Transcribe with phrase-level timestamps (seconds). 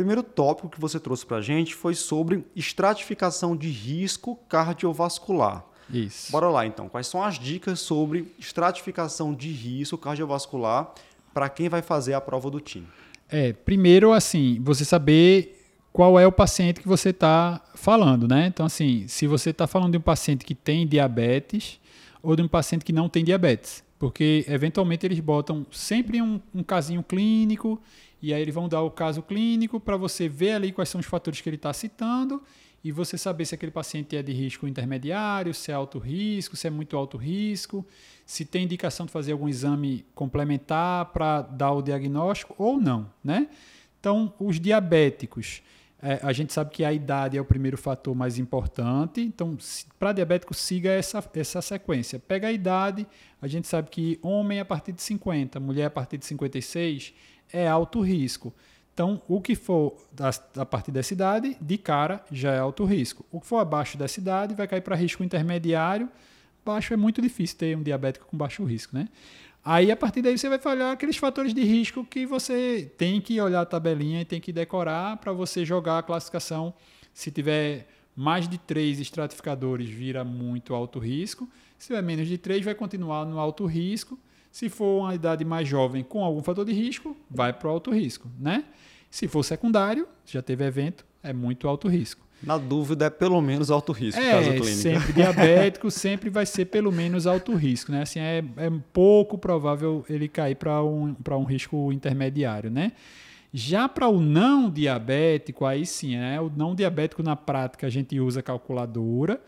[0.00, 5.62] primeiro tópico que você trouxe para a gente foi sobre estratificação de risco cardiovascular.
[5.92, 6.32] Isso.
[6.32, 6.88] Bora lá então.
[6.88, 10.94] Quais são as dicas sobre estratificação de risco cardiovascular
[11.34, 12.86] para quem vai fazer a prova do TIM?
[13.28, 15.60] É, primeiro, assim, você saber
[15.92, 18.46] qual é o paciente que você está falando, né?
[18.46, 21.78] Então, assim, se você está falando de um paciente que tem diabetes
[22.22, 26.62] ou de um paciente que não tem diabetes, porque eventualmente eles botam sempre um, um
[26.62, 27.78] casinho clínico
[28.22, 31.06] e aí eles vão dar o caso clínico para você ver ali quais são os
[31.06, 32.42] fatores que ele está citando
[32.82, 36.66] e você saber se aquele paciente é de risco intermediário, se é alto risco, se
[36.66, 37.86] é muito alto risco,
[38.24, 43.48] se tem indicação de fazer algum exame complementar para dar o diagnóstico ou não, né?
[44.00, 45.60] Então, os diabéticos,
[46.02, 49.20] é, a gente sabe que a idade é o primeiro fator mais importante.
[49.20, 49.56] Então,
[49.98, 52.18] para diabético, siga essa, essa sequência.
[52.18, 53.06] Pega a idade,
[53.40, 57.12] a gente sabe que homem a partir de 50, mulher a partir de 56
[57.52, 58.54] é alto risco.
[58.94, 59.96] Então, o que for
[60.56, 63.24] a partir dessa idade, de cara, já é alto risco.
[63.30, 66.08] O que for abaixo dessa idade vai cair para risco intermediário.
[66.70, 69.08] Baixo é muito difícil ter um diabético com baixo risco, né?
[69.64, 73.40] Aí, a partir daí, você vai olhar aqueles fatores de risco que você tem que
[73.40, 76.72] olhar a tabelinha e tem que decorar para você jogar a classificação.
[77.12, 81.48] Se tiver mais de três estratificadores, vira muito alto risco.
[81.76, 84.16] Se tiver menos de três, vai continuar no alto risco.
[84.52, 87.90] Se for uma idade mais jovem com algum fator de risco, vai para o alto
[87.90, 88.64] risco, né?
[89.10, 92.24] Se for secundário, já teve evento, é muito alto risco.
[92.42, 94.66] Na dúvida, é pelo menos alto risco, é, caso clínico.
[94.66, 98.02] sempre diabético, sempre vai ser pelo menos alto risco, né?
[98.02, 102.92] Assim, é, é pouco provável ele cair para um, um risco intermediário, né?
[103.52, 106.40] Já para o não diabético, aí sim, né?
[106.40, 109.40] O não diabético na prática a gente usa calculadora,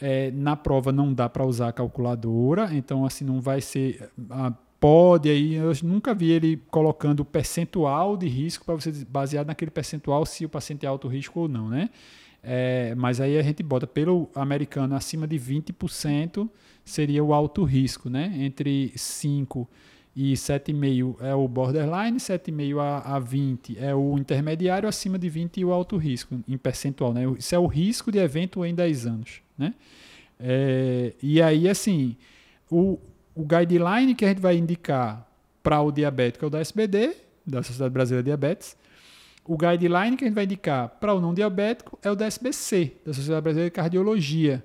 [0.00, 4.10] é, na prova não dá para usar calculadora, então assim não vai ser.
[4.30, 4.52] A,
[4.84, 9.70] pode aí, eu nunca vi ele colocando o percentual de risco para você basear naquele
[9.70, 11.88] percentual se o paciente é alto risco ou não, né?
[12.42, 16.46] É, mas aí a gente bota pelo americano acima de 20%
[16.84, 18.30] seria o alto risco, né?
[18.36, 19.66] Entre 5
[20.14, 25.60] e 7,5 é o borderline, 7,5 a, a 20 é o intermediário, acima de 20
[25.60, 27.22] e o alto risco em percentual, né?
[27.38, 29.72] Isso é o risco de evento em 10 anos né?
[30.38, 32.16] É, e aí, assim,
[32.70, 32.98] o,
[33.34, 35.26] o guideline que a gente vai indicar
[35.62, 38.76] para o diabético é o da SBD, da Sociedade Brasileira de Diabetes.
[39.44, 42.96] O guideline que a gente vai indicar para o não diabético é o da SBC,
[43.04, 44.64] da Sociedade Brasileira de Cardiologia,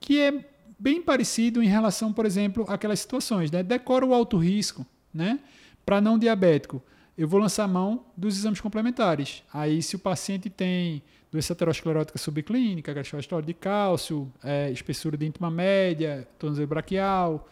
[0.00, 0.44] que é
[0.78, 3.62] bem parecido em relação, por exemplo, àquelas situações, né?
[3.62, 5.38] Decora o alto risco, né?
[5.84, 6.82] Para não diabético,
[7.16, 9.42] eu vou lançar mão dos exames complementares.
[9.52, 15.50] Aí, se o paciente tem doença aterosclerótica subclínica, gastrostório de cálcio, é, espessura de íntima
[15.50, 17.48] média, tornozelo braquial,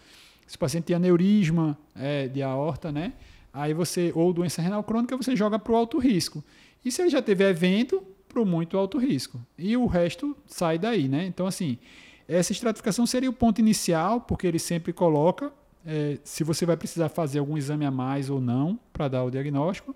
[0.47, 3.13] se o paciente tem aneurisma é, de aorta, né?
[3.53, 6.45] Aí você, ou doença renal crônica, você joga para o alto risco.
[6.85, 9.41] E se ele já teve evento, para o muito alto risco.
[9.57, 11.25] E o resto sai daí, né?
[11.25, 11.79] Então, assim,
[12.27, 15.53] essa estratificação seria o ponto inicial, porque ele sempre coloca
[15.87, 19.31] é, se você vai precisar fazer algum exame a mais ou não para dar o
[19.31, 19.95] diagnóstico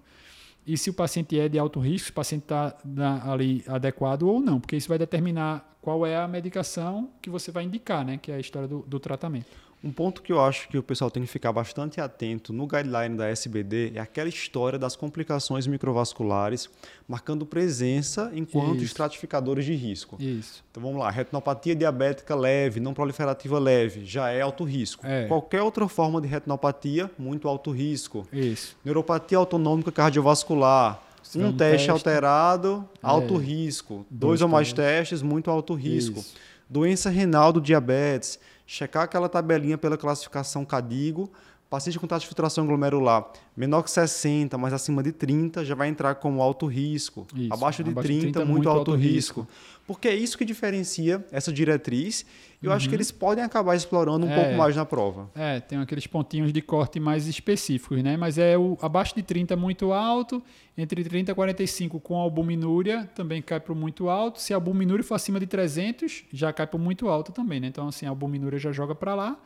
[0.67, 2.77] e se o paciente é de alto risco, se o paciente está
[3.25, 7.65] ali adequado ou não, porque isso vai determinar qual é a medicação que você vai
[7.65, 8.19] indicar, né?
[8.21, 9.47] Que é a história do, do tratamento.
[9.83, 13.17] Um ponto que eu acho que o pessoal tem que ficar bastante atento no guideline
[13.17, 16.69] da SBD é aquela história das complicações microvasculares,
[17.09, 18.85] marcando presença enquanto Isso.
[18.85, 20.19] estratificadores de risco.
[20.21, 20.63] Isso.
[20.71, 25.07] Então vamos lá, retinopatia diabética leve, não proliferativa leve, já é alto risco.
[25.07, 25.27] É.
[25.27, 28.29] Qualquer outra forma de retinopatia, muito alto risco.
[28.31, 28.77] Isso.
[28.85, 33.39] Neuropatia autonômica cardiovascular, um, um teste, teste, alterado, alto é.
[33.39, 34.07] risco.
[34.11, 36.21] Dois, Dois ou mais testes, muito alto risco.
[36.21, 36.35] Isso.
[36.69, 41.33] Doença renal do diabetes checar aquela tabelinha pela classificação CADIGO,
[41.69, 45.89] paciente com taxa de filtração glomerular menor que 60, mas acima de 30, já vai
[45.89, 47.27] entrar como alto risco.
[47.35, 49.41] Isso, abaixo de abaixo 30, 30 muito, muito, alto, alto risco.
[49.41, 49.49] risco.
[49.85, 52.25] Porque é isso que diferencia essa diretriz.
[52.63, 52.77] E eu uhum.
[52.77, 52.99] acho que uhum.
[52.99, 55.29] eles podem acabar explorando um é, pouco mais na prova.
[55.35, 58.17] É, tem aqueles pontinhos de corte mais específicos, né?
[58.17, 60.41] Mas é o abaixo de 30 muito alto,
[60.77, 64.41] entre 30 e 45 com albuminúria também cai para muito alto.
[64.41, 67.67] Se a albuminúria for acima de 300, já cai para o muito alto também, né?
[67.67, 69.37] Então assim, a albuminúria já joga para lá.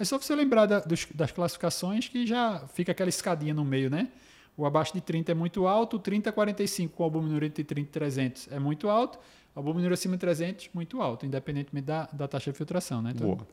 [0.00, 3.90] É só você lembrar da, dos, das classificações que já fica aquela escadinha no meio,
[3.90, 4.08] né?
[4.56, 7.92] O abaixo de 30 é muito alto, 30 a 45 com albuminúria entre 30 e
[7.92, 9.18] 300 é muito alto,
[9.54, 13.12] albuminúria acima de 300 muito alto, independentemente da, da taxa de filtração, né?
[13.14, 13.46] Então, Boa.